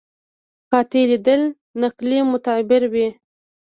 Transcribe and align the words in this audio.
قاطع 0.71 1.03
دلیل 1.25 1.43
نقلي 1.81 2.19
معتبر 2.29 2.81
وي. 2.93 3.07